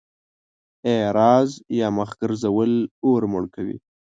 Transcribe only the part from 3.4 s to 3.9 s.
کوي.